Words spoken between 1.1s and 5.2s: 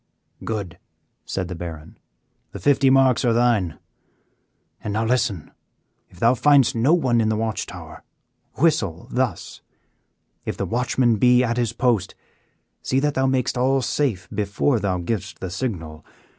said the Baron, "the fifty marks are thine. And now